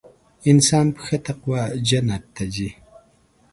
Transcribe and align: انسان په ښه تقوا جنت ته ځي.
انسان 0.51 0.85
په 0.95 1.01
ښه 1.05 1.17
تقوا 1.25 1.61
جنت 1.87 2.23
ته 2.35 2.43
ځي. 2.53 2.69